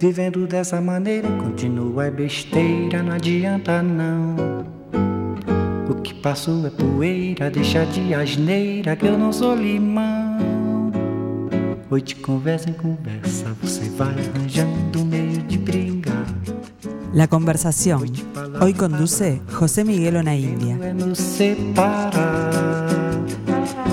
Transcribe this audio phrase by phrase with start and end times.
[0.00, 4.34] Vivendo dessa maneira continua é besteira, não adianta não.
[5.90, 10.90] O que passou é poeira, deixa de asneira que eu não sou limão.
[11.90, 16.24] Hoy de conversa en conversa você vai arranjando meio de brigar.
[17.12, 18.10] La conversación.
[18.58, 20.24] Hoy conduce José Miguel
[20.94, 22.49] nos separar.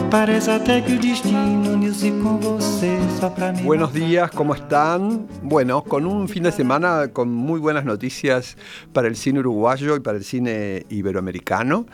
[0.10, 3.64] Parece até que o destino uniu-se com você só pra mim.
[3.64, 5.28] Buenos días, ¿cómo están?
[5.44, 8.56] Bueno, con un fin de semana con muy buenas noticias
[8.94, 11.88] para el cine uruguayo y para el cine iberoamericano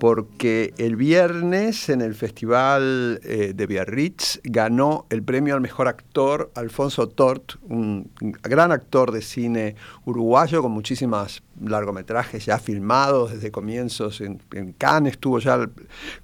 [0.00, 6.50] porque el viernes en el Festival eh, de Biarritz ganó el premio al mejor actor
[6.54, 9.76] Alfonso Tort, un gran actor de cine
[10.06, 14.40] uruguayo con muchísimas largometrajes ya filmados desde comienzos en,
[14.78, 15.68] Cannes, estuvo ya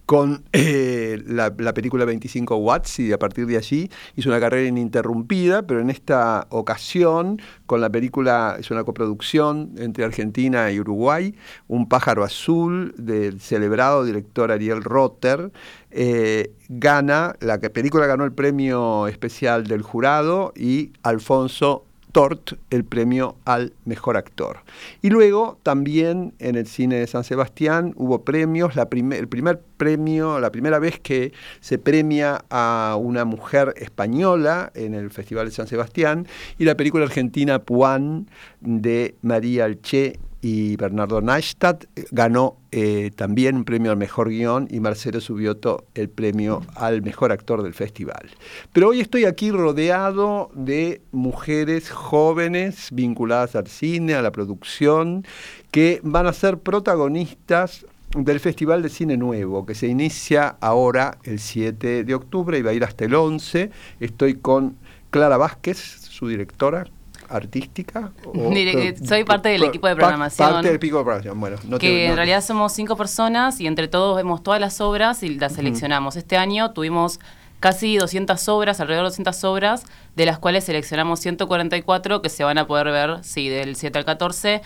[0.06, 0.95] con eh,
[1.26, 5.90] la, película 25 Watts y a partir de allí hizo una carrera ininterrumpida, pero en
[5.90, 11.34] esta ocasión con la película, es una coproducción entre Argentina y Uruguay,
[11.68, 15.50] Un pájaro azul del celebrado director Ariel Rotter,
[15.90, 21.85] eh, gana, la película ganó el premio especial del jurado y Alfonso
[22.16, 24.60] Tort el premio al mejor actor.
[25.02, 30.40] Y luego también en el cine de San Sebastián hubo premios, la el primer premio,
[30.40, 35.66] la primera vez que se premia a una mujer española en el Festival de San
[35.66, 38.30] Sebastián y la película argentina Puan
[38.62, 44.78] de María Alche y Bernardo Neistat ganó eh, también un premio al mejor guion y
[44.78, 48.30] Marcelo Subioto el premio al mejor actor del festival.
[48.72, 55.26] Pero hoy estoy aquí rodeado de mujeres jóvenes vinculadas al cine, a la producción,
[55.72, 57.84] que van a ser protagonistas
[58.16, 62.70] del Festival de Cine Nuevo, que se inicia ahora el 7 de octubre y va
[62.70, 63.72] a ir hasta el 11.
[63.98, 64.76] Estoy con
[65.10, 66.86] Clara Vázquez, su directora
[67.28, 68.12] artística?
[69.04, 70.50] Soy parte del equipo de programación.
[70.50, 71.56] Parte del equipo de programación, bueno.
[71.78, 75.54] que en realidad somos cinco personas y entre todos vemos todas las obras y las
[75.54, 76.16] seleccionamos.
[76.16, 77.20] Este año tuvimos
[77.60, 82.58] casi 200 obras, alrededor de 200 obras, de las cuales seleccionamos 144 que se van
[82.58, 84.62] a poder ver, sí, del 7 al 14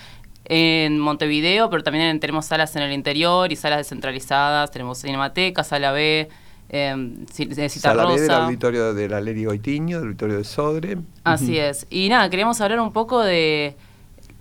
[0.46, 5.92] en Montevideo, pero también tenemos salas en el interior y salas descentralizadas, tenemos Cinemateca, Sala
[5.92, 6.28] B,
[6.72, 8.22] eh, Cita Rosa.
[8.22, 10.98] del auditorio de la Leri Goitiño, del auditorio de Sodre.
[11.24, 11.86] Así es.
[11.90, 13.76] Y nada, queríamos hablar un poco de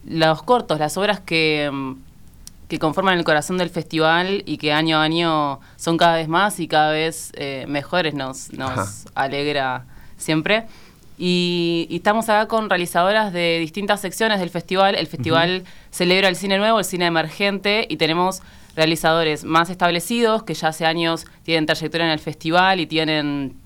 [0.06, 1.98] los cortos, las obras que, em,
[2.68, 6.60] que conforman el corazón del festival y que año a año son cada vez más
[6.60, 9.86] y cada vez eh, mejores, nos, nos alegra
[10.18, 10.68] siempre.
[11.22, 14.96] Y, estamos acá con realizadoras de distintas secciones del festival.
[14.96, 18.42] El festival celebra el cine nuevo, el cine emergente y tenemos
[18.76, 23.58] realizadores más establecidos que ya hace años tienen trayectoria en el festival y tienen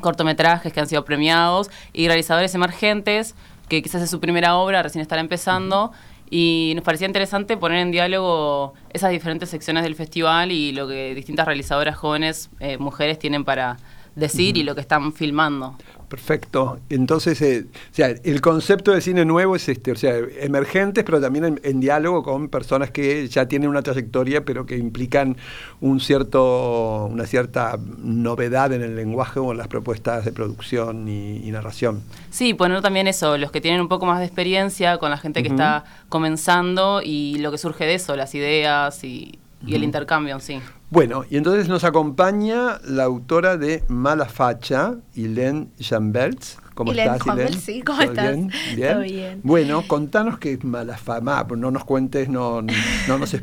[0.00, 3.36] cortometrajes que han sido premiados y realizadores emergentes
[3.68, 5.92] que quizás es su primera obra, recién están empezando.
[6.28, 11.14] Y nos parecía interesante poner en diálogo esas diferentes secciones del festival y lo que
[11.14, 13.76] distintas realizadoras jóvenes, eh, mujeres, tienen para
[14.16, 15.76] decir y lo que están filmando.
[16.08, 16.78] Perfecto.
[16.88, 21.20] Entonces, eh, o sea, el concepto de cine nuevo es este, o sea, emergentes, pero
[21.20, 25.36] también en, diálogo con personas que ya tienen una trayectoria, pero que implican
[25.80, 31.50] un cierto, una cierta novedad en el lenguaje o en las propuestas de producción y,
[31.50, 32.02] narración.
[32.30, 35.42] Sí, poner también eso, los que tienen un poco más de experiencia con la gente
[35.42, 40.60] que está comenzando y lo que surge de eso, las ideas y, el intercambio sí.
[40.88, 46.58] Bueno, y entonces nos acompaña la autora de Mala Facha, Hélène Jambels.
[46.74, 47.22] ¿Cómo estás,
[47.58, 48.36] Sí, ¿cómo estás?
[48.76, 49.40] Bien?
[49.42, 53.36] Bueno, contanos qué es Mala Fama, no nos cuentes, no, no, nos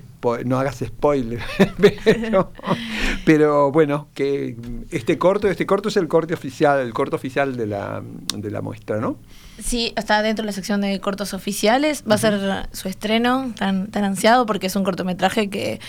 [0.46, 1.42] no hagas spoiler,
[3.26, 4.56] pero, bueno, que
[4.92, 8.04] este corto, este corto es el corte oficial, el corto oficial de la,
[8.38, 9.18] de la muestra, ¿no?
[9.60, 12.04] Sí, está dentro de la sección de cortos oficiales.
[12.10, 15.80] Va a ser su estreno tan, tan ansiado porque es un cortometraje que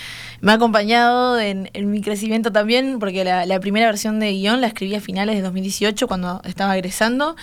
[0.42, 4.94] me ha acompañado en, mi crecimiento también, porque la, primera versión de guion la escribí
[4.94, 7.36] a finales de 2018 cuando estaba egresando.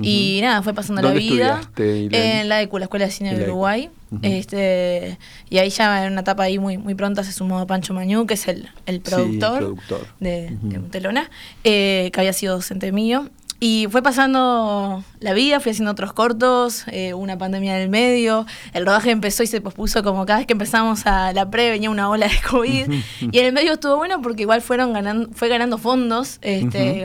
[0.00, 1.60] Y nada, fue pasando la vida.
[1.76, 3.90] En la ECU, la Escuela de Cine de Uruguay.
[4.22, 5.18] este,
[5.48, 8.34] y ahí ya en una etapa ahí muy, muy pronta se sumó Pancho Mañú, que
[8.34, 9.76] es el, el productor,
[10.18, 11.30] de, Montelona,
[11.62, 13.30] eh, que había sido docente mío.
[13.60, 18.46] Y fue pasando la vida, fui haciendo otros cortos, eh, una pandemia en el medio,
[18.72, 21.90] el rodaje empezó y se pospuso como cada vez que empezamos a la pre venía
[21.90, 25.48] una ola de COVID y en el medio estuvo bueno porque igual fueron ganando, fue
[25.48, 27.04] ganando fondos, este,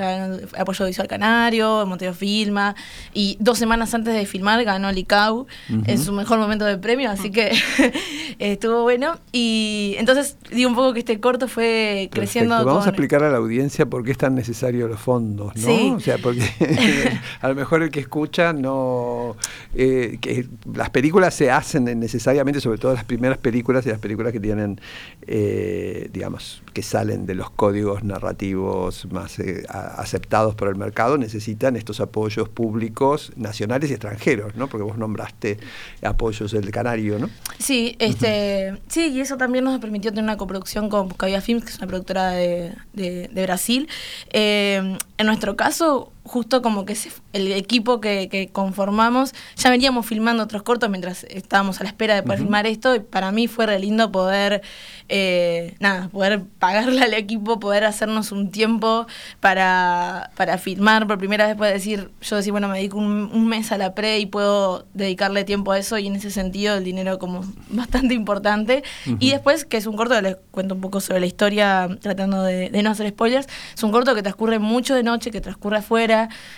[0.56, 2.76] apoyo visual canario, Monteo Filma
[3.16, 7.32] y dos semanas antes de filmar ganó Licau en su mejor momento de premio, así
[7.32, 7.52] que
[8.38, 12.64] estuvo bueno y entonces digo un poco que este corto fue creciendo.
[12.64, 15.68] Vamos a explicar a la audiencia por qué es tan necesario los fondos, ¿no?
[15.68, 15.94] Sí.
[15.96, 16.43] O sea, porque
[17.42, 19.36] a lo mejor el que escucha no...
[19.76, 24.32] eh, que las películas se hacen necesariamente, sobre todo las primeras películas y las películas
[24.34, 24.80] que tienen,
[25.28, 31.76] eh, digamos, que salen de los códigos narrativos más eh, aceptados por el mercado, necesitan
[31.76, 34.68] estos apoyos públicos nacionales y extranjeros, ¿no?
[34.68, 35.58] Porque vos nombraste
[36.04, 37.30] apoyos del Canario, ¿no?
[37.60, 41.72] Sí, este, sí, y eso también nos permitió tener una coproducción con Buscavia Films, que
[41.72, 43.88] es una productora de, de- de Brasil.
[44.32, 50.06] Eh, en nuestro caso, justo como que se- el equipo que, que conformamos, ya veníamos
[50.06, 53.48] filmando otros cortos mientras estábamos a la espera de poder filmar esto, y para mí
[53.48, 54.62] fue re lindo poder,
[55.10, 59.06] eh, nada, poder pagarle al equipo, poder hacernos un tiempo
[59.40, 63.48] para, para filmar por primera vez, poder decir, yo decir, bueno, me dedico un, un
[63.48, 66.84] mes a la pre y puedo dedicarle tiempo a eso y en ese sentido el
[66.84, 68.84] dinero como bastante importante.
[69.20, 72.70] Y después, que es un corto, les cuento un poco sobre la historia, tratando de,
[72.70, 76.13] de no hacer spoilers, es un corto que transcurre mucho de noche, que transcurre afuera,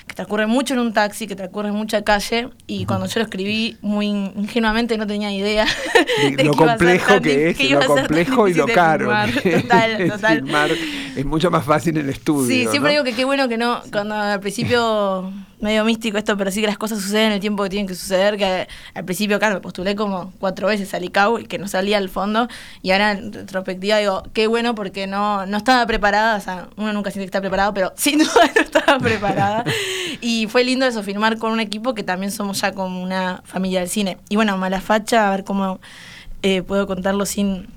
[0.07, 3.25] que transcurre mucho en un taxi, que transcurre en mucha calle y cuando yo lo
[3.25, 5.65] escribí muy ingenuamente no tenía idea
[6.37, 9.09] De lo que iba a ser complejo tan que es, lo complejo y lo caro.
[9.43, 10.35] Total, total.
[10.37, 10.71] filmar
[11.15, 12.47] es mucho más fácil en el estudio.
[12.47, 12.89] Sí, siempre ¿no?
[12.89, 15.31] digo que qué bueno que no, cuando al principio,
[15.65, 17.95] medio místico esto, pero sí que las cosas suceden en el tiempo que tienen que
[17.95, 21.67] suceder, que al principio, claro, me postulé como cuatro veces al ICAO y que no
[21.67, 22.47] salía al fondo,
[22.81, 26.93] y ahora en retrospectiva digo, qué bueno porque no, no estaba preparada, o sea, uno
[26.93, 29.65] nunca siente que está preparado, pero sin duda no estaba preparada,
[30.21, 33.79] y fue lindo eso, filmar con un equipo que también somos ya como una familia
[33.79, 34.17] del cine.
[34.29, 35.79] Y bueno, Malafacha, a ver cómo
[36.43, 37.67] eh, puedo contarlo sin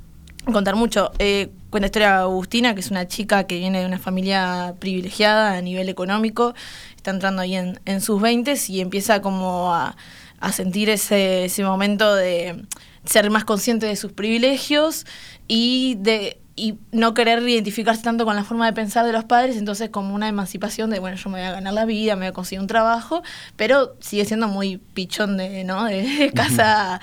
[0.53, 1.11] contar mucho.
[1.19, 4.75] Eh, cuenta la historia de Agustina, que es una chica que viene de una familia
[4.79, 6.55] privilegiada a nivel económico,
[6.97, 9.97] está entrando ahí en, en sus 20 y empieza como a,
[10.41, 12.65] a sentir ese, ese momento de
[13.05, 15.07] ser más consciente de sus privilegios
[15.47, 19.57] y de y no querer identificarse tanto con la forma de pensar de los padres,
[19.57, 22.31] entonces como una emancipación de, bueno, yo me voy a ganar la vida, me voy
[22.31, 23.23] a conseguir un trabajo,
[23.57, 25.85] pero sigue siendo muy pichón de, ¿no?
[25.85, 27.01] de casa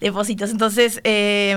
[0.00, 0.50] de positos.
[0.50, 1.56] Entonces, eh,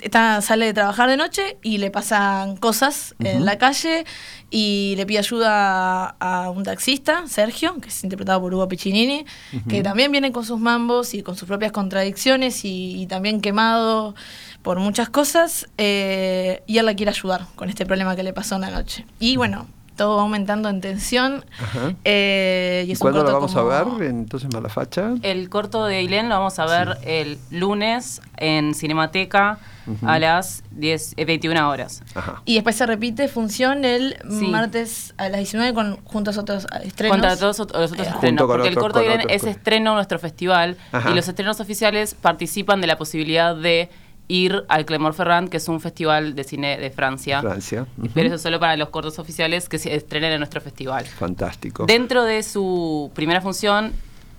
[0.00, 4.04] está, sale de trabajar de noche y le pasan cosas en la calle
[4.50, 9.24] y le pide ayuda a, a un taxista, Sergio, que es interpretado por Hugo Piccinini,
[9.68, 14.14] que también viene con sus mambos y con sus propias contradicciones y, y también quemado
[14.62, 18.56] por muchas cosas eh, y él la quiere ayudar con este problema que le pasó
[18.56, 19.06] en la noche.
[19.18, 19.66] Y bueno,
[20.00, 21.44] todo va aumentando en tensión.
[21.60, 21.92] Ajá.
[22.04, 24.08] eh, y ¿Y cuándo lo vamos como- a ver?
[24.08, 25.12] Entonces, Malafacha.
[25.20, 29.58] El corto de Ailén lo vamos a ver el lunes en Cinemateca
[30.06, 32.02] a las 10, eh, 21 horas.
[32.14, 32.40] Ajá.
[32.46, 34.46] Y después se repite función el Sí.
[34.46, 37.16] martes a las 19 con juntos otros estrenos.
[37.18, 40.18] Contra todos los otros Eh, estrenos, porque el corto de Ailén es estreno en nuestro
[40.18, 41.10] festival Ajá.
[41.10, 43.90] y los estrenos oficiales participan de la posibilidad de
[44.30, 47.40] ir al Clermont Ferrand, que es un festival de cine de Francia.
[47.40, 47.86] Francia.
[48.02, 51.04] Y- Pero eso es solo para los cortos oficiales que se estrenen en nuestro festival.
[51.04, 51.86] Fantástico.
[51.86, 53.92] Dentro de su primera función,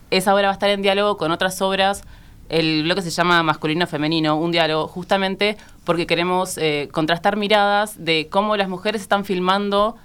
[0.10, 2.04] esa obra va a estar en diálogo con otras obras.
[2.50, 8.58] El bloque se llama Masculino-Femenino, un diálogo justamente porque queremos eh, contrastar miradas de cómo
[8.58, 9.96] las mujeres están filmando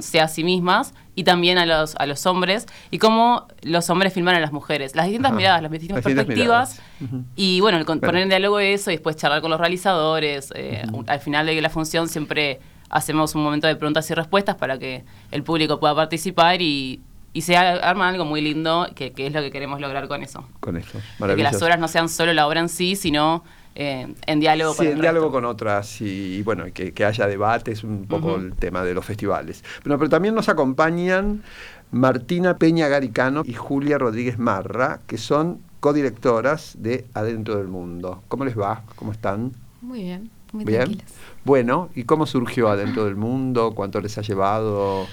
[0.00, 4.12] sea a sí mismas y también a los, a los hombres y cómo los hombres
[4.14, 4.94] filman a las mujeres.
[4.94, 5.36] Las distintas Ajá.
[5.36, 6.80] miradas, las distintas Las distintas perspectivas.
[7.00, 7.26] miradas.
[7.34, 10.52] Y bueno, el con- poner en diálogo eso y después charlar con los realizadores.
[10.54, 14.78] eh, Al final de la función siempre hacemos un momento de preguntas y respuestas para
[14.78, 17.00] que el público pueda participar y,
[17.32, 20.46] y se arma algo muy lindo, que, que es lo que queremos lograr con eso.
[20.60, 20.98] Con esto.
[20.98, 21.52] De que Maravilloso.
[21.52, 23.42] las obras no sean solo la obra en sí, sino
[23.78, 25.32] eh, en diálogo Sí, con el en diálogo resto.
[25.32, 28.36] con otras y, y bueno, que, que haya debate es un poco Ujú.
[28.44, 29.64] el tema de los festivales.
[29.84, 31.42] Bueno, pero también nos acompañan
[31.90, 38.22] Martina Peña Garicano y Julia Rodríguez Marra, que son codirectoras de Adentro del Mundo.
[38.28, 38.82] ¿Cómo les va?
[38.96, 39.52] ¿Cómo están?
[39.80, 40.82] Muy bien, muy Bien.
[40.82, 41.12] tranquilas.
[41.44, 43.72] Bueno, ¿y cómo surgió Adentro del Mundo?
[43.76, 45.06] ¿Cuánto les ha llevado?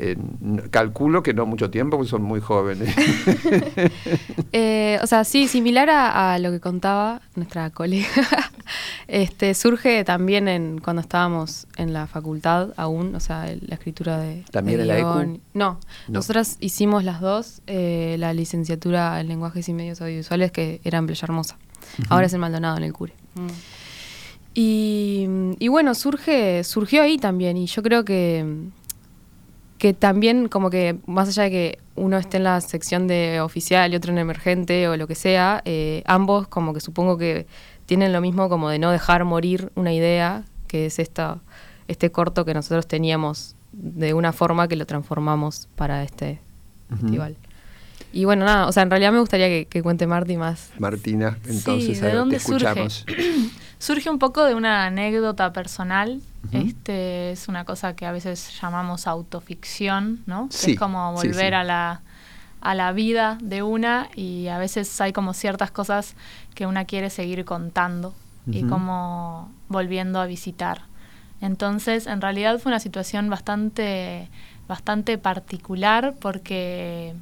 [0.00, 0.16] Eh,
[0.70, 2.94] calculo que no mucho tiempo, porque son muy jóvenes.
[4.52, 8.08] Eh, o sea, sí, similar a, a lo que contaba nuestra colega,
[9.08, 14.44] este, surge también en cuando estábamos en la facultad aún, o sea, la escritura de.
[14.50, 15.08] ¿También de en la ECU?
[15.08, 15.80] No, No.
[16.08, 21.06] nosotras hicimos las dos, eh, la licenciatura en lenguajes y medios audiovisuales, que era en
[21.06, 21.58] Playa Hermosa.
[22.08, 23.12] Ahora es en Maldonado, en el Cure.
[23.34, 23.48] Mm.
[24.54, 25.26] Y,
[25.58, 27.56] y bueno, surge, surgió ahí también.
[27.56, 28.44] Y yo creo que,
[29.78, 33.92] que también, como que más allá de que uno esté en la sección de oficial
[33.92, 37.46] y otro en emergente o lo que sea, eh, ambos como que supongo que
[37.86, 41.38] tienen lo mismo como de no dejar morir una idea, que es esta,
[41.86, 46.40] este corto que nosotros teníamos de una forma que lo transformamos para este
[46.90, 47.36] festival.
[48.12, 50.70] Y bueno, nada, o sea, en realidad me gustaría que, que cuente Marty más.
[50.78, 53.04] Martina, entonces Sí, a ¿de ver, dónde te escuchamos.
[53.78, 56.20] Surge un poco de una anécdota personal
[56.52, 60.48] Este es una cosa que a veces llamamos autoficción, ¿no?
[60.50, 61.54] Sí, es como volver sí.
[61.54, 62.00] a la
[62.60, 66.14] a la vida de una y a veces hay como ciertas cosas
[66.54, 68.14] que una quiere seguir contando
[68.50, 70.80] y como volviendo a visitar.
[71.42, 74.28] Entonces, en realidad fue una situación bastante
[74.66, 77.14] bastante particular porque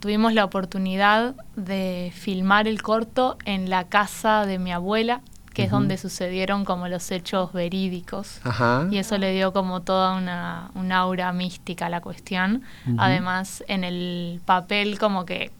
[0.00, 5.20] tuvimos la oportunidad de filmar el corto en la casa de mi abuela,
[5.52, 8.40] que es donde sucedieron como los hechos verídicos.
[8.44, 8.86] Ajá.
[8.90, 12.62] Y eso le dio como toda una, una aura mística a la cuestión.
[12.98, 15.50] Además, en el papel como que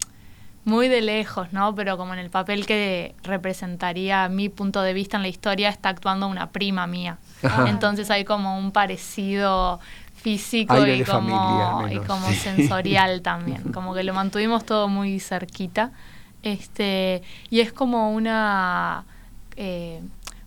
[0.65, 1.75] muy de lejos, ¿no?
[1.75, 5.89] Pero como en el papel que representaría mi punto de vista en la historia, está
[5.89, 7.19] actuando una prima mía.
[7.43, 7.69] Ajá.
[7.69, 9.81] Entonces hay como un parecido
[10.15, 12.35] físico Aire y como, familia, y como sí.
[12.37, 13.73] sensorial también.
[13.73, 15.91] Como que lo mantuvimos todo muy cerquita.
[16.43, 19.05] Este, y es como una
[19.57, 20.01] eh,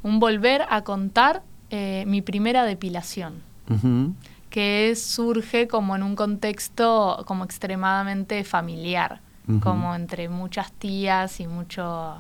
[0.04, 3.42] un volver a contar eh, mi primera depilación.
[4.50, 9.20] Que es- surge como en un contexto como extremadamente familiar,
[9.62, 12.18] como entre muchas tías y mucho...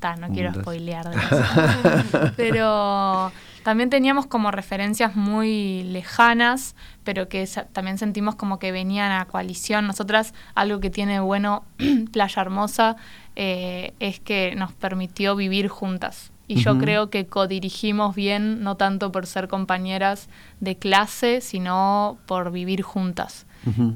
[0.00, 2.32] Ta, no quiero spoilear de eso.
[2.36, 6.74] Pero también teníamos como referencias muy lejanas,
[7.04, 9.86] pero que también sentimos como que venían a coalición.
[9.86, 11.64] Nosotras, algo que tiene bueno
[12.12, 12.96] Playa Hermosa
[13.36, 16.32] eh, es que nos permitió vivir juntas.
[16.50, 22.50] Y yo creo que codirigimos bien, no tanto por ser compañeras de clase, sino por
[22.52, 23.46] vivir juntas.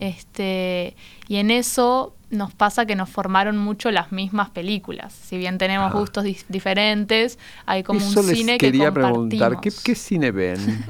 [0.00, 0.94] Este,
[1.28, 5.12] y en eso nos pasa que nos formaron mucho las mismas películas.
[5.12, 5.98] Si bien tenemos Ah.
[5.98, 9.28] gustos dis- diferentes, hay como Eso un les cine que quería compartimos.
[9.28, 10.84] preguntar, ¿qué, qué cine ven?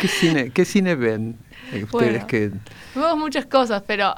[0.00, 1.36] ¿Qué cine, qué cine ven?
[1.72, 2.50] Ustedes Bueno, que
[2.94, 4.14] Vemos muchas cosas, pero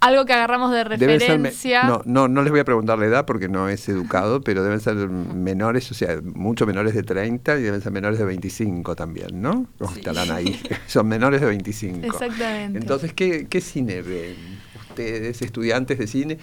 [0.00, 1.84] algo que agarramos de ser referencia...
[1.84, 4.78] no, no, no les voy a preguntar la edad porque no es educado, pero deben
[4.80, 9.40] ser menores, o sea, mucho menores de 30 y deben ser menores de 25 también,
[9.40, 9.66] ¿no?
[9.78, 10.60] ¿Cómo estarán ahí?
[10.86, 12.04] Son menores de 25.
[12.06, 12.78] Exactamente.
[12.78, 14.55] Entonces, ¿qué, qué cine ven
[15.00, 16.38] ustedes, estudiantes de cine?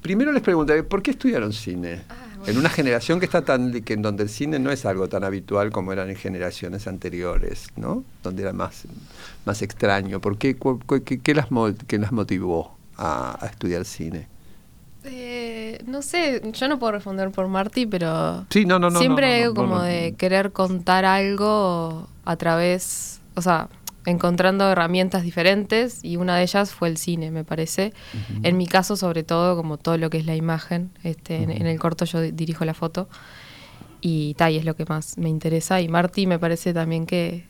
[0.00, 2.02] Primero les preguntaré, ¿por qué estudiaron cine?
[2.46, 5.24] En una generación que está tan que en donde el cine no es algo tan
[5.24, 8.04] habitual como eran en generaciones anteriores, ¿no?
[8.22, 8.84] Donde era más,
[9.44, 10.20] más extraño.
[10.20, 11.46] ¿Por qué, cu- qué, qué las,
[11.86, 14.28] qué las motivó a, a estudiar cine?
[15.04, 18.98] Eh, no sé, yo no puedo responder por Marty, pero Sí, no, no, no.
[18.98, 23.68] siempre como de querer contar algo a través, o sea,
[24.08, 27.92] encontrando herramientas diferentes y una de ellas fue el cine, me parece.
[28.42, 31.66] En mi caso, sobre todo, como todo lo que es la imagen, este, en, en
[31.66, 33.08] el corto yo di- dirijo la foto
[34.00, 35.80] y tal, es lo que más me interesa.
[35.80, 37.44] Y Marty me parece también que,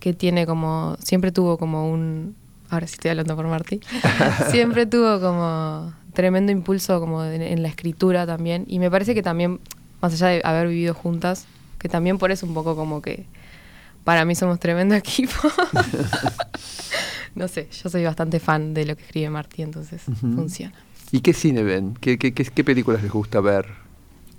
[0.00, 2.34] que tiene como, siempre tuvo como un,
[2.70, 3.80] ahora sí estoy hablando por Marty,
[4.50, 8.64] siempre tuvo como tremendo impulso como en, en la escritura también.
[8.68, 9.60] Y me parece que también,
[10.00, 11.46] más allá de haber vivido juntas,
[11.78, 13.26] que también por eso un poco como que
[14.04, 15.48] para mí somos tremendo equipo.
[17.34, 20.74] no sé, yo soy bastante fan de lo que escribe Marty, entonces funciona.
[21.10, 21.94] ¿Y qué cine ven?
[22.00, 23.66] ¿Qué, qué, qué, qué películas les gusta ver?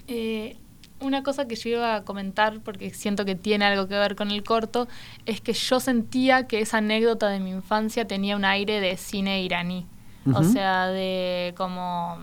[0.08, 0.58] Eh,
[1.00, 4.32] una cosa que yo iba a comentar, porque siento que tiene algo que ver con
[4.32, 4.88] el corto,
[5.26, 9.44] es que yo sentía que esa anécdota de mi infancia tenía un aire de cine
[9.44, 9.86] iraní.
[10.34, 12.18] O sea, de como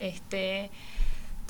[0.00, 0.70] este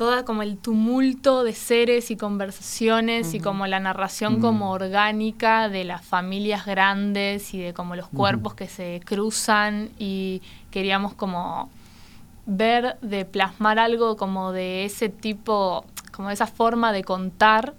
[0.03, 5.85] toda como el tumulto de seres y conversaciones y como la narración como orgánica de
[5.85, 10.43] las familias grandes y de como los cuerpos que se cruzan y
[10.73, 11.71] queríamos como
[12.47, 17.75] ver de plasmar algo como de ese tipo, como de esa forma de contar,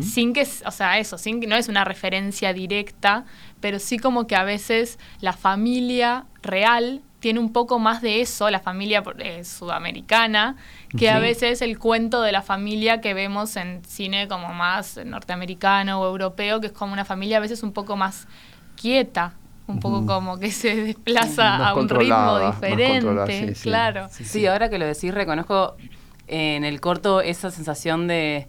[0.00, 3.24] sin que, o sea, eso, sin que no es una referencia directa,
[3.58, 8.48] pero sí como que a veces la familia real tiene un poco más de eso,
[8.50, 10.54] la familia eh, sudamericana,
[10.96, 16.00] que a veces el cuento de la familia que vemos en cine como más norteamericano
[16.00, 18.28] o europeo, que es como una familia a veces un poco más
[18.80, 19.34] quieta,
[19.66, 23.62] un poco como que se desplaza Más a un ritmo diferente, sí, sí.
[23.64, 24.06] claro.
[24.08, 25.74] Sí, ahora que lo decís, reconozco
[26.28, 28.46] en el corto esa sensación de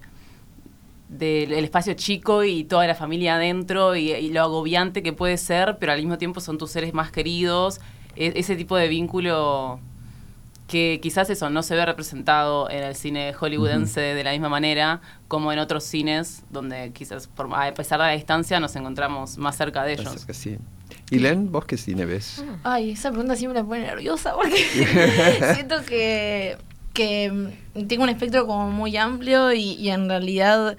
[1.10, 5.38] del el espacio chico y toda la familia adentro y, y lo agobiante que puede
[5.38, 7.80] ser, pero al mismo tiempo son tus seres más queridos,
[8.18, 9.80] ese tipo de vínculo
[10.68, 15.00] que quizás eso no se ve representado en el cine hollywoodense de la misma manera
[15.30, 19.56] como en otros cines donde quizás por- a pesar de la distancia nos encontramos más
[19.56, 20.08] cerca de ellos.
[20.08, 20.58] Así que sí.
[21.10, 22.44] Y Len, ¿vos qué cine ves?
[22.64, 24.58] Ay, esa pregunta siempre me pone nerviosa porque
[25.56, 26.58] siento que,
[26.94, 27.32] que
[27.76, 30.76] mm, tengo un espectro como muy amplio y, y en realidad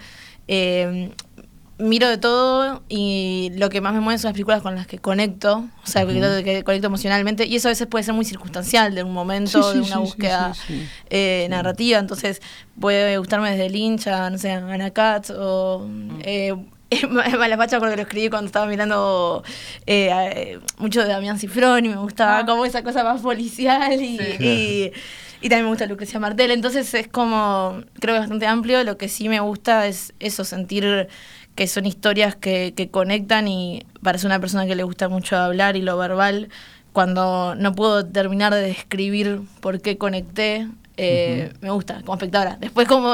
[0.49, 1.13] eh,
[1.79, 4.99] miro de todo y lo que más me mueve son las películas con las que
[4.99, 8.95] conecto, o sea, que, que conecto emocionalmente y eso a veces puede ser muy circunstancial
[8.95, 10.53] de un momento, Sí, sí, de una sí, búsqueda
[11.11, 12.43] eh, narrativa, entonces
[12.81, 15.87] puede gustarme desde Lynch a, no sé, Anna Katz o
[16.23, 16.55] eh,
[17.39, 19.43] Mala facha porque lo escribí cuando estaba mirando
[19.87, 22.47] eh, eh, mucho de Damián Cifrón y me gustaba Ah.
[22.47, 24.93] como esa cosa más policial y, y-
[25.41, 26.51] y también me gusta Lucrecia Martel.
[26.51, 28.83] Entonces es como, creo que es bastante amplio.
[28.83, 31.07] Lo que sí me gusta es eso, sentir
[31.59, 35.75] que son historias que, que conectan y parece una persona que le gusta mucho hablar
[35.77, 36.51] y lo verbal.
[36.93, 42.57] Cuando no puedo terminar de describir por qué conecté, eh, me gusta como espectadora.
[42.61, 43.13] Después como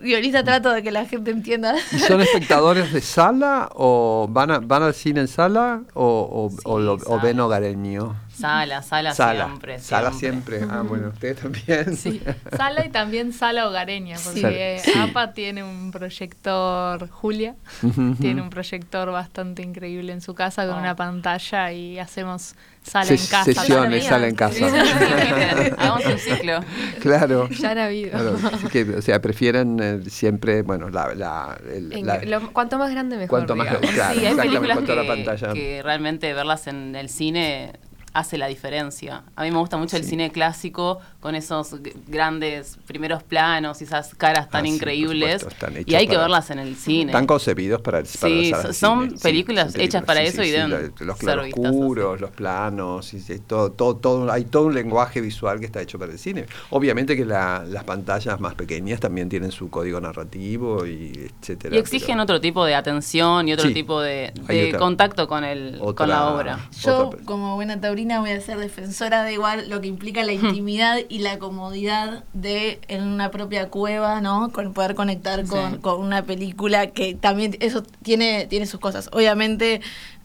[0.00, 1.74] guionista trato de que la gente entienda.
[1.90, 6.70] ¿Y son espectadores de sala o van, a- van al cine en sala o, o-
[6.72, 7.22] o lo- o sala.
[7.22, 8.14] ven hogareño?
[8.34, 9.78] Sala, sala, Sala, siempre.
[9.78, 10.60] sala siempre.
[10.68, 11.96] Ah, bueno, ustedes también.
[11.96, 12.20] Sí.
[12.56, 14.92] Sala y también sala hogareña, porque Sí.
[14.98, 18.14] APA tiene un proyector, Julia, Ujú.
[18.20, 20.78] tiene un proyector bastante increíble en su casa con Oh.
[20.80, 23.44] una pantalla y hacemos sala Ses- en casa.
[23.44, 24.66] sesiones, Sala en casa.
[25.78, 26.60] Hagamos un ciclo.
[27.00, 27.48] claro.
[27.50, 28.10] Ya han habido.
[28.12, 32.52] Claro, así que, o sea, prefieren eh, siempre, bueno, la, la, el- En- la- lo-
[32.52, 33.28] cuanto más grande mejor.
[33.28, 33.90] cuanto más digamos.
[33.90, 35.52] claro, sí, hay exactamente, películas a la que, pantalla.
[35.52, 37.72] que realmente verlas en el cine
[38.14, 39.22] hace la diferencia.
[39.36, 41.76] A mí me gusta mucho el cine clásico con esos
[42.08, 45.40] grandes primeros planos y esas caras tan Ah, sí, increíbles.
[45.42, 47.12] supuesto, y hay que verlas en el cine.
[47.12, 50.46] Están concebidos para el para Sí, son cine, películas son hechas para sí, eso y
[50.46, 55.20] sí, deben lo- Los claroscuros, los planos, y todo, todo, todo, hay todo un lenguaje
[55.20, 56.46] visual que está hecho para el cine.
[56.70, 61.74] Obviamente que la- las pantallas más pequeñas también tienen su código narrativo y etcétera.
[61.76, 63.74] Y exigen pero otro tipo de atención y otro Sí.
[63.74, 66.58] tipo de, Hay de otra- contacto con, el, otra- con la obra.
[66.80, 70.32] Yo, otra- como buena taurina, voy a ser defensora de igual lo que implica la
[70.32, 74.50] intimidad y la comodidad de en una propia cueva, ¿no?
[74.52, 75.78] Con poder conectar con, Sí.
[75.80, 79.08] con una película que también eso tiene, tiene sus cosas.
[79.12, 79.80] Obviamente,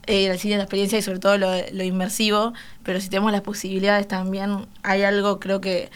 [0.07, 2.53] eh, el cine es la experiencia y sobre todo lo, lo inmersivo,
[2.84, 5.89] pero si tenemos las posibilidades también, hay algo creo que,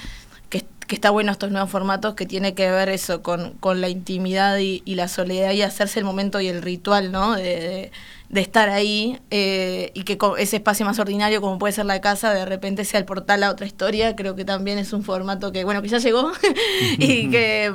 [0.49, 3.87] que, que está bueno estos nuevos formatos que tiene que ver eso con, con la
[3.89, 7.35] intimidad y, y la soledad y hacerse el momento y el ritual, ¿no?
[7.35, 7.91] De, de-
[8.31, 12.33] de estar ahí eh, y que ese espacio más ordinario como puede ser la casa
[12.33, 15.65] de repente sea el portal a otra historia creo que también es un formato que
[15.65, 16.31] bueno que ya llegó
[16.97, 17.73] y que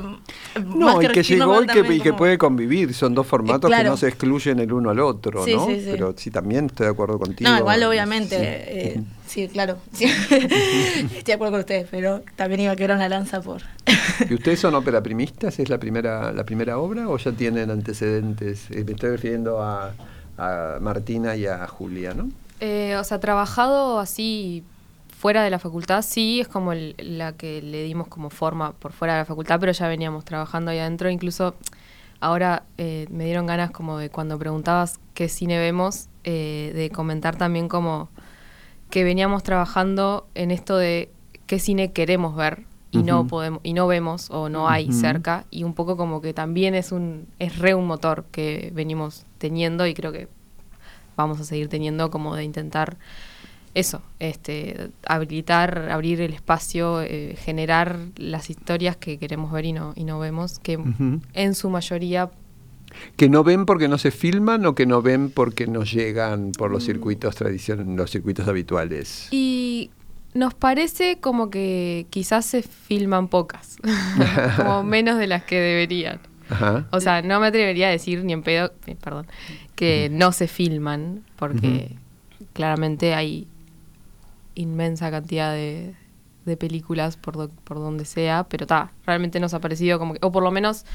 [0.65, 2.93] No, y que regirnos llegó y que, también y que como- puede convivir.
[2.95, 3.91] Son dos formatos que claro.
[3.91, 5.67] no se excluyen el uno al otro, Sí, ¿no?
[5.67, 5.87] sí, sí.
[5.91, 7.49] Pero sí, también estoy de acuerdo contigo.
[7.49, 8.43] no igual obviamente Sí.
[8.43, 10.05] eh, sí, claro sí.
[10.05, 13.61] estoy de acuerdo con ustedes pero también iba a quebrar una lanza por
[14.27, 15.59] ¿Y ustedes son ópera primistas?
[15.59, 18.71] ¿Es la primera, la primera obra o ya tienen antecedentes?
[18.71, 19.93] Eh, me estoy refiriendo a,
[20.37, 22.29] a Martina y a Julia, ¿no?
[22.59, 24.63] Eh, o sea, trabajado así
[25.17, 29.13] fuera de la facultad, sí, es como la que le dimos como forma por fuera
[29.13, 31.09] de la facultad, pero ya veníamos trabajando ahí adentro.
[31.09, 31.55] Incluso
[32.19, 37.35] ahora eh, me dieron ganas como de cuando preguntabas qué cine vemos, eh, de comentar
[37.35, 38.09] también como
[38.89, 41.11] que veníamos trabajando en esto de
[41.45, 45.63] qué cine queremos ver y no podemos y no vemos o no hay cerca y
[45.63, 49.93] un poco como que también es un es re un motor que venimos teniendo y
[49.93, 50.27] creo que
[51.15, 52.97] vamos a seguir teniendo como de intentar
[53.73, 59.93] eso, este, habilitar, abrir el espacio, eh, generar las historias que queremos ver y no,
[59.95, 60.79] y no vemos, que
[61.33, 62.31] en su mayoría
[63.17, 66.69] ¿Que no ven porque no se filman o que no ven porque no llegan por
[66.69, 66.73] Mm.
[66.73, 69.27] los circuitos tradicion los circuitos habituales?
[69.29, 69.91] Y
[70.37, 73.77] nos parece como que quizás se filman pocas,
[74.57, 76.19] como menos de las que deberían.
[76.49, 76.87] Ajá.
[76.91, 79.27] O sea, no me atrevería a decir ni en pedo, eh, perdón,
[79.75, 81.95] que no se filman, porque
[82.53, 83.47] claramente hay
[84.55, 85.93] inmensa cantidad de,
[86.45, 90.19] de películas por, do- por donde sea, pero está, realmente nos ha parecido como que,
[90.23, 90.85] o por lo menos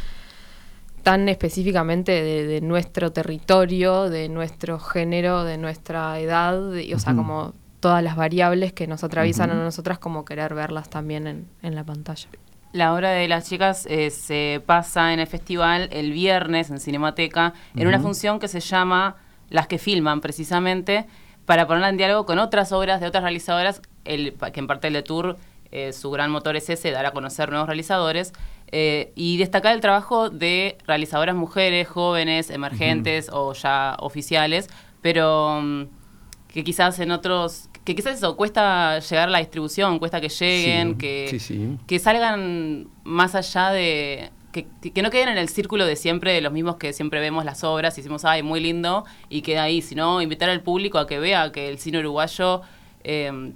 [1.02, 7.14] tan específicamente de, de nuestro territorio, de nuestro género, de nuestra edad, de- o sea,
[7.14, 7.52] como
[7.82, 11.84] todas las variables que nos atraviesan a nosotras, como querer verlas también en, en la
[11.84, 12.28] pantalla.
[12.72, 17.52] La obra de las chicas eh, se pasa en el festival el viernes en Cinemateca
[17.76, 19.16] en una función que se llama
[19.50, 21.06] Las que filman, precisamente,
[21.44, 25.02] para ponerla en diálogo con otras obras de otras realizadoras, el, que en parte del
[25.02, 25.36] tour
[25.72, 28.32] eh, su gran motor es ese, dar a conocer nuevos realizadores,
[28.68, 34.70] eh, y destacar el trabajo de realizadoras mujeres, jóvenes, emergentes o ya oficiales,
[35.02, 35.82] pero mm,
[36.48, 40.90] que quizás en otros, que quizás eso, cuesta llegar a la distribución, cuesta que lleguen,
[40.92, 41.78] Sí, que sí, sí.
[41.86, 44.30] que salgan más allá de.
[44.52, 47.44] Que, que no queden en el círculo de siempre, de los mismos que siempre vemos
[47.46, 51.06] las obras y decimos, ay, muy lindo, y queda ahí, sino invitar al público a
[51.06, 52.60] que vea que el cine uruguayo
[53.02, 53.52] eh,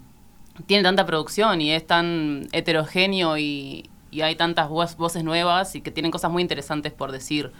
[0.66, 5.90] tiene tanta producción y es tan heterogéneo y, y hay tantas voces nuevas y que
[5.90, 7.52] tienen cosas muy interesantes por decir.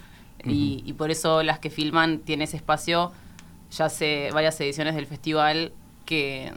[0.45, 3.13] y, y por eso las que filman tiene ese espacio,
[3.71, 5.73] ya hace varias ediciones del festival
[6.07, 6.53] que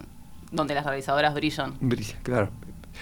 [0.52, 1.76] donde las realizadoras brillan.
[1.82, 2.50] Brilla, claro.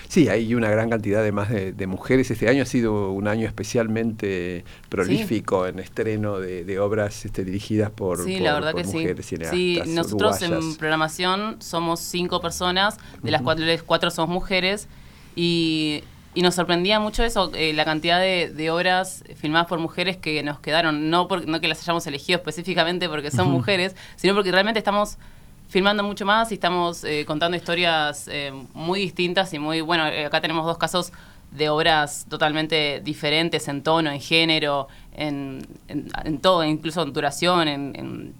[0.08, 2.30] Sí, hay una gran cantidad de más de, mujeres.
[2.32, 8.24] Este año ha sido un año especialmente prolífico en estreno de, obras este, dirigidas por,
[8.24, 9.38] sí, la verdad que mujeres sí.
[9.50, 14.88] Sí, nosotros en programación somos cinco personas, de las cuales cuatro somos mujeres,
[15.36, 16.04] y,
[16.36, 21.10] nos sorprendía mucho eso, eh, la cantidad de, obras filmadas por mujeres que nos quedaron,
[21.10, 25.18] no, por, no que las hayamos elegido específicamente porque son mujeres, sino porque realmente estamos
[25.68, 30.26] filmando mucho más y estamos eh, contando historias eh, muy distintas y muy, bueno, eh,
[30.26, 31.12] acá tenemos dos casos
[31.52, 38.34] de obras totalmente diferentes en tono, en género, en, en, todo, incluso en duración, en,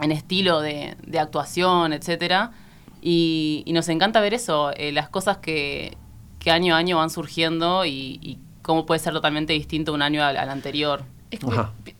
[0.00, 2.50] en estilo de, de, actuación, etcétera.
[3.00, 5.96] Y, nos encanta ver eso, las cosas que,
[6.40, 10.36] que, año a año van surgiendo y, cómo puede ser totalmente distinto un año al,
[10.36, 11.04] anterior.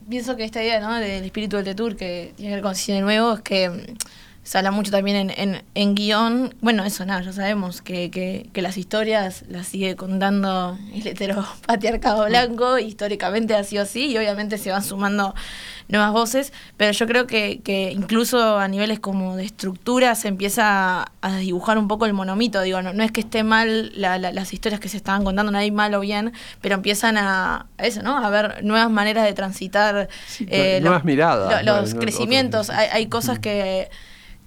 [0.09, 0.93] pienso que esta idea ¿no?
[0.95, 3.95] del espíritu del Tour que tiene que ver con cine nuevo es que
[4.43, 6.55] se habla mucho también en, en, en guion.
[6.61, 12.25] Bueno, eso nada, ya sabemos que, que, que, las historias las sigue contando el heteropatriarcado
[12.25, 15.35] blanco, históricamente ha sido así, y obviamente se van sumando
[15.89, 21.11] nuevas voces, pero yo creo que, que incluso a niveles como de estructura se empieza
[21.21, 24.79] a, dibujar un poco el monomito, digo, no, no es que esté mal las historias
[24.79, 28.17] que se estaban contando, no hay mal o bien, pero empiezan a, eso, ¿no?
[28.17, 30.09] A ver nuevas maneras de transitar.
[30.39, 31.63] Eh, nuevas miradas.
[31.63, 33.89] los crecimientos, hay, hay cosas que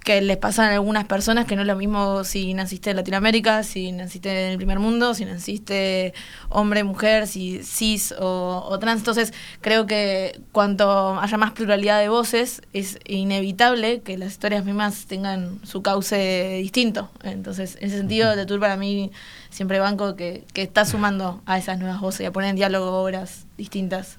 [0.04, 3.62] que les pasan a algunas personas, que no es lo mismo si naciste en Latinoamérica,
[3.62, 6.12] si naciste en el primer mundo, si naciste
[6.50, 9.00] hombre, mujer, si cis o, trans.
[9.00, 15.06] Entonces, creo que cuanto haya más pluralidad de voces, es inevitable que las historias mismas
[15.06, 17.10] tengan su cauce distinto.
[17.22, 19.10] Entonces, en ese sentido, The Tour para mí
[19.48, 23.02] siempre banco que, que está sumando a esas nuevas voces y a poner en diálogo
[23.02, 24.18] obras distintas.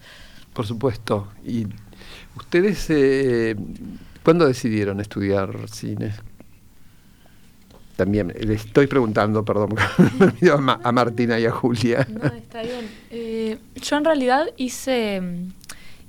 [0.54, 1.28] Por supuesto.
[1.46, 1.68] Y
[2.36, 2.88] ustedes...
[2.90, 3.56] Eh,
[4.26, 6.12] ¿Cuándo decidieron estudiar cine?
[7.96, 9.76] También le estoy preguntando, perdón,
[10.84, 12.08] a, Martina y a Julia.
[12.10, 12.90] No, está bien.
[13.12, 15.22] Eh, yo en realidad hice,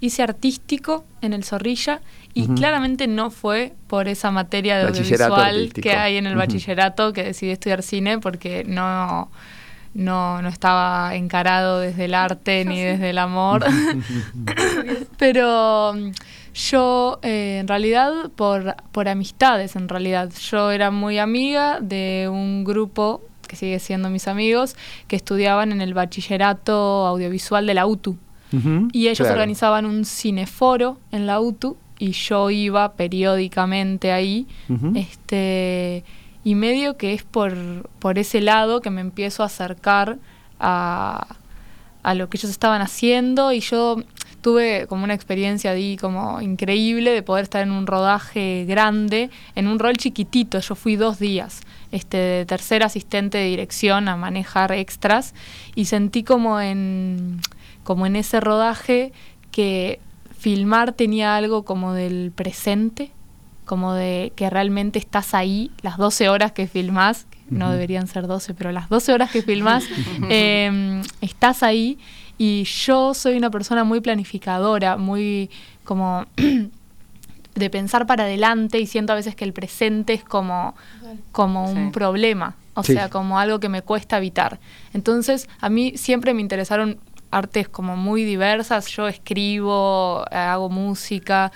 [0.01, 2.01] hice artístico en el Zorrilla
[2.33, 7.23] y claramente no fue por esa materia de audiovisual que hay en el bachillerato que
[7.23, 9.31] decidí estudiar cine porque no,
[9.93, 13.67] no, no estaba encarado desde el arte ni desde el amor.
[15.19, 15.95] Pero
[16.57, 20.33] yo, eh, en realidad, por, por amistades, en realidad.
[20.51, 24.75] Yo era muy amiga de un grupo que sigue siendo mis amigos,
[25.07, 28.17] que estudiaban en el bachillerato audiovisual de la UTU.
[28.93, 34.47] y ellos organizaban un cineforo en la UTU y yo iba periódicamente ahí.
[34.95, 36.05] este,
[36.43, 37.55] y medio que es por,
[37.99, 40.17] por ese lado que me empiezo a acercar
[40.59, 41.37] a,
[42.03, 43.99] a lo que ellos estaban haciendo y yo
[44.47, 49.67] tuve como una experiencia ahí como increíble de poder estar en un rodaje grande, en
[49.67, 50.61] un rol chiquitito.
[50.61, 55.35] Yo fui dos días, este, de tercer asistente de dirección a manejar extras
[55.75, 57.41] y sentí como en,
[57.83, 59.11] como en ese rodaje
[59.51, 59.99] que
[60.39, 63.11] filmar tenía algo como del presente,
[63.65, 68.55] como de que realmente estás ahí las 12 horas que filmás, no deberían ser 12,
[68.55, 69.83] pero las 12 horas que filmás,
[70.31, 71.99] em, estás ahí
[72.39, 75.51] y yo soy una persona muy planificadora, muy
[75.85, 76.27] como
[77.55, 80.75] de pensar para adelante y siento a veces que el presente es como,
[81.33, 84.61] como un problema, o sea, como algo que me cuesta evitar.
[84.93, 86.99] Entonces, a mí siempre me interesaron
[87.31, 91.51] artes como muy diversas, yo escribo, hago música,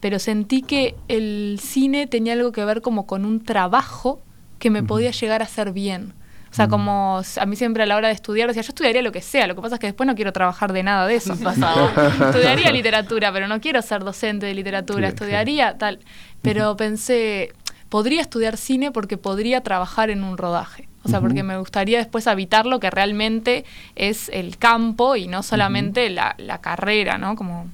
[0.00, 4.20] pero sentí que el cine tenía algo que ver como con un trabajo
[4.58, 6.12] que me podía llegar a hacer bien.
[6.56, 9.12] O sea, como a mí siempre a la hora de estudiar decía, yo estudiaría lo
[9.12, 11.34] que sea, lo que pasa es que después no quiero trabajar de nada de eso.
[11.34, 15.98] estudiaría literatura, pero no quiero ser docente de literatura, estudiaría tal.
[16.40, 17.52] Pero pensé,
[17.90, 20.88] podría estudiar cine porque podría trabajar en un rodaje.
[21.04, 25.42] O sea, porque me gustaría después habitar lo que realmente es el campo y no
[25.42, 27.36] solamente la, carrera, ¿no?
[27.36, 27.66] Como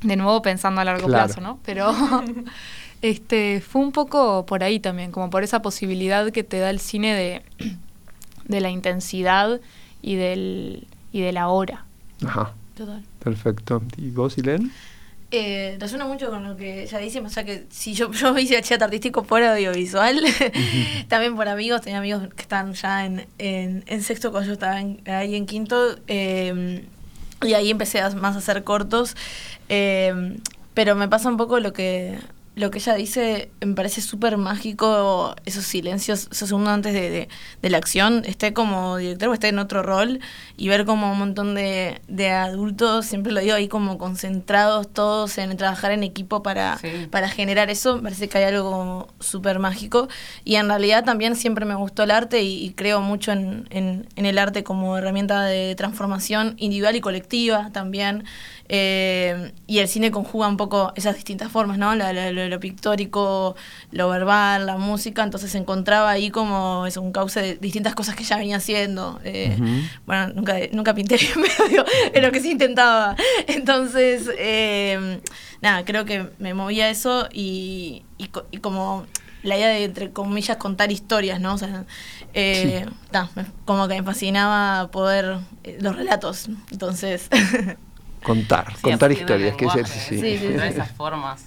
[0.00, 1.58] de nuevo pensando a largo plazo, ¿no?
[1.66, 1.92] Pero
[3.02, 6.80] este fue un poco por ahí también, como por esa posibilidad que te da el
[6.80, 7.42] cine de
[8.48, 9.60] de la intensidad
[10.02, 11.84] y, del, y de la hora.
[12.24, 12.54] Ajá.
[12.76, 13.02] Total.
[13.22, 13.82] Perfecto.
[13.96, 14.72] ¿Y vos, Ilén?
[15.34, 18.60] Eh, resuena mucho con lo que ya dice, o sea que si yo, yo hice
[18.60, 20.20] chat artístico por audiovisual,
[21.08, 25.34] también por amigos, tenía amigos que están ya en, en, sexto cuando yo estaba ahí
[25.34, 26.82] en quinto, em,
[27.40, 29.16] y ahí empecé a, más a hacer cortos,
[29.70, 30.36] em,
[30.74, 32.18] pero me pasa un poco lo que
[32.54, 37.28] lo que ella dice me parece súper mágico, esos silencios, esos segundos antes de,
[37.62, 40.20] de, la acción, esté como director o esté en otro rol
[40.58, 45.38] y ver como un montón de, de, adultos, siempre lo digo ahí como concentrados todos
[45.38, 46.78] en trabajar en equipo para,
[47.10, 50.08] para generar eso, me parece que hay algo súper mágico
[50.44, 54.26] y en realidad también siempre me gustó el arte y, creo mucho en, en, en
[54.26, 58.24] el arte como herramienta de transformación individual y colectiva también.
[58.74, 61.94] Eh, y el cine conjuga un poco esas distintas formas, ¿no?
[61.94, 63.54] Lo, pictórico,
[63.90, 65.22] lo verbal, la música.
[65.22, 69.20] Entonces se encontraba ahí como es un cauce de distintas cosas que ya venía haciendo.
[69.24, 69.58] Eh,
[70.06, 73.14] bueno, nunca, nunca pinté medio, en lo que se intentaba.
[73.46, 75.20] Entonces, eh,
[75.60, 78.28] nada, creo que me movía eso y, y,
[78.60, 79.04] como
[79.42, 81.52] la idea de, entre comillas, contar historias, ¿no?
[81.52, 81.84] O sea,
[83.66, 85.40] como que me fascinaba poder
[85.78, 86.48] los relatos.
[86.70, 87.28] Entonces.
[88.22, 90.18] Contar, contar historias, que es sí.
[90.18, 91.44] sí, sí, esas formas.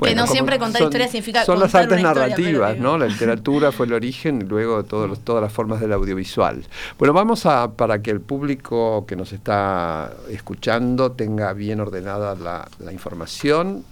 [0.00, 2.98] que no siempre contar historias significa Son las artes narrativas, ¿no?
[2.98, 6.64] La literatura fue el origen y luego todos todas las formas del audiovisual.
[6.98, 12.92] Bueno, vamos a, para que el público que nos está escuchando tenga bien ordenada la,
[12.92, 13.84] información.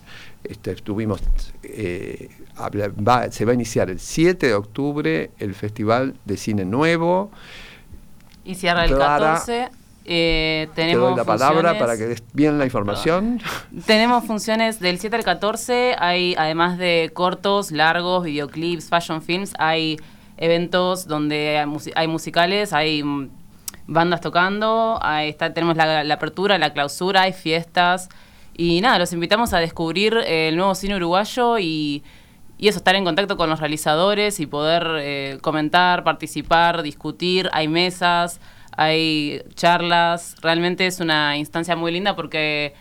[0.43, 1.21] Este, estuvimos,
[1.63, 2.31] eh,
[3.31, 7.31] se va a iniciar el 7 de octubre el Festival de Cine Nuevo.
[8.43, 12.65] Y cierra el 14 eh, tenemos Te doy la palabra para que des bien la
[12.65, 13.41] información.
[13.87, 19.99] Tenemos funciones del 7 al 14, hay además de cortos, largos, videoclips, fashion films, hay
[20.39, 23.31] eventos donde hay, musicales, hay mm,
[23.87, 28.09] bandas tocando, ahí está, tenemos la, apertura, la clausura, hay fiestas.
[28.57, 32.03] Y nada, los invitamos a descubrir el nuevo cine uruguayo y,
[32.59, 37.49] eso, estar en contacto con los realizadores y poder eh, comentar, participar, discutir.
[37.53, 38.39] Hay mesas,
[38.77, 42.75] hay charlas, realmente es una instancia muy linda porque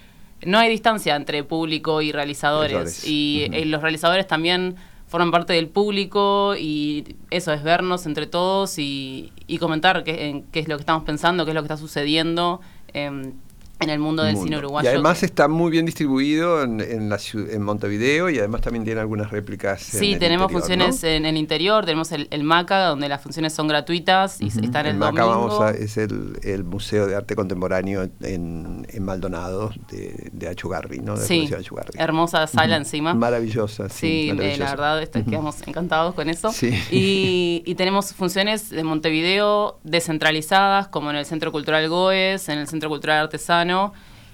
[0.46, 3.06] no hay distancia entre público y realizadores.
[3.06, 4.76] Y eh, los realizadores también
[5.08, 10.68] forman parte del público y eso es vernos entre todos y, comentar qué, qué, es
[10.68, 12.62] lo que estamos pensando, qué es lo que está sucediendo.
[12.94, 13.34] Em,
[13.80, 14.90] en el mundo del cine uruguayo.
[14.90, 19.00] Y además está muy bien distribuido en, en, la, en Montevideo y además también tiene
[19.00, 19.82] algunas réplicas.
[19.82, 24.48] Sí, tenemos funciones en el interior, tenemos el, MACA, donde las funciones son gratuitas y
[24.48, 30.48] están el, el MACA vamos es el, Museo de Arte Contemporáneo en, Maldonado de, de
[30.50, 31.16] Achugarri, ¿no?
[31.16, 31.50] sí,
[31.96, 33.14] hermosa sala encima.
[33.14, 34.30] Maravillosa, sí.
[34.30, 36.52] Sí, la verdad este, quedamos encantados con eso.
[36.52, 36.70] Sí.
[36.92, 42.68] Y, y tenemos funciones de Montevideo descentralizadas, como en el Centro Cultural Goes, en el
[42.68, 43.69] Centro Cultural Artesano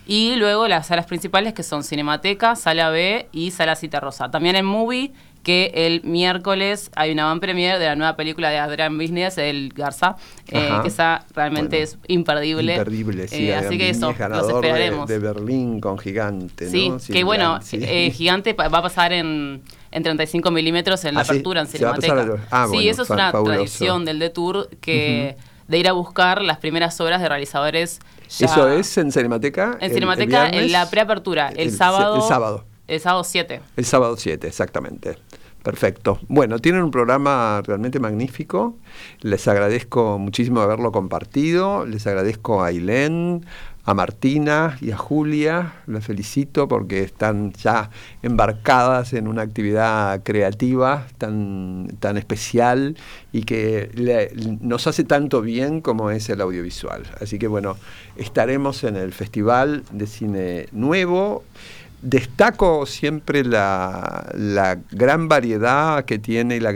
[0.07, 4.29] y luego las salas principales que son Cinemateca, Sala B y Sala Cita Rosa.
[4.29, 8.57] También en Movie, que el miércoles hay una van premier de la nueva película de
[8.57, 10.15] Adrian Business, el Garza,
[10.47, 12.73] eh, que esa realmente es imperdible.
[12.73, 13.49] Imperdible, sí.
[13.49, 15.07] Eh, así que eso, los esperaremos.
[15.07, 19.61] De, Berlín con Gigante, Sí, que bueno, eh, Gigante va a pasar en
[19.95, 22.37] en 35 milímetros en la ah, apertura en Cinemateca.
[22.51, 25.37] Ah, sí, eso es una tradición del D-Tour que
[25.69, 27.99] de ir a buscar las primeras obras de realizadores.
[28.39, 29.77] ¿Eso es en Cinemateca?
[29.79, 32.15] En Cinemateca, en la preapertura, el, sábado.
[32.15, 32.65] El sábado.
[32.87, 33.61] El sábado 7.
[33.77, 35.17] El sábado 7, exactamente.
[35.63, 36.19] Perfecto.
[36.27, 38.77] Bueno, tienen un programa realmente magnífico.
[39.21, 41.87] Les agradezco muchísimo haberlo compartido.
[41.87, 43.43] Les agradezco a Ailén,
[43.85, 47.91] a Martina y a Julia, las felicito porque están ya
[48.23, 52.97] embarcadas en una actividad creativa tan, tan especial
[53.31, 53.91] y que
[54.61, 57.03] nos hace tanto bien como es el audiovisual.
[57.21, 57.77] Así que bueno,
[58.17, 61.43] estaremos en el Festival de Cine Nuevo
[62.05, 66.71] destaco siempre la, gran variedad que tiene y la,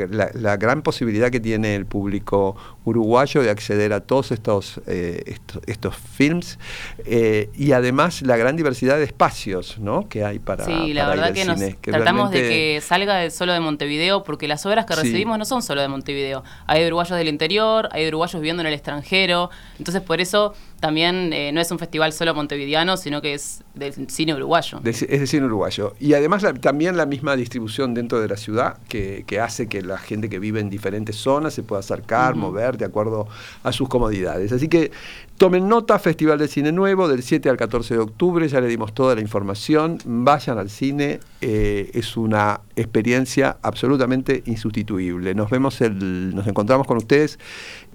[0.58, 2.56] gran posibilidad que tiene el público
[2.90, 5.36] uruguayo de acceder a todos estos, eh,
[5.68, 6.60] estos, films
[7.06, 9.78] eh, y además la gran diversidad de espacios
[10.10, 14.24] que hay para Sí, la verdad que nos tratamos de que salga solo de Montevideo
[14.24, 16.44] porque las obras que recibimos no son solo de Montevideo.
[16.68, 21.52] Hay uruguayos del interior, hay uruguayos viviendo en el extranjero, entonces por eso también eh,
[21.52, 24.80] no es un festival solo montevideano, sino que es del cine uruguayo.
[24.84, 25.94] es del cine uruguayo.
[26.00, 30.30] Y además también la misma distribución dentro de la ciudad que, hace que la gente
[30.30, 33.28] que vive en diferentes zonas se pueda acercar, mover de acuerdo
[33.64, 34.52] a sus comodidades.
[34.52, 34.92] Así que
[35.38, 38.94] tomen nota, Festival de Cine Nuevo, del 7 al 14 de octubre, ya le dimos
[38.94, 45.36] toda la información, vayan al cine, eh, es una experiencia absolutamente insustituible.
[45.36, 47.40] Nos vemos, el, nos encontramos con ustedes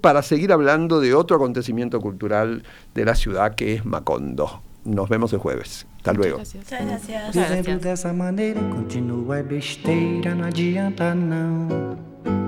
[0.01, 2.63] para seguir hablando de otro acontecimiento cultural
[2.95, 4.63] de la ciudad que es Macondo.
[4.85, 5.87] Nos vemos el jueves.
[6.05, 6.39] Hasta luego.
[6.39, 7.33] Muchas gracias.
[7.33, 12.44] Dizendo dessa maneira, continua é besteira, não adianta não.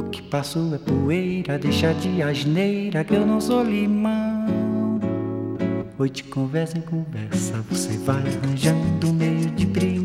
[0.00, 4.98] O que passou é poeira, deixa de asneira que eu não sou limão.
[5.98, 9.99] Hoje conversa em conversa, você vai arranjando meio de brigar.